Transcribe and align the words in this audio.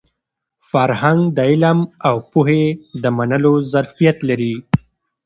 فرهنګ 0.71 1.21
د 1.35 1.37
علم 1.49 1.79
او 2.07 2.15
پوهې 2.31 2.63
د 3.03 3.03
منلو 3.17 3.53
ظرفیت 3.71 4.17
لري. 4.29 4.55